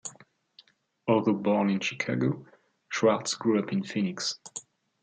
[1.07, 2.43] Although born in Chicago,
[2.89, 4.39] Schwartz grew up in Phoenix.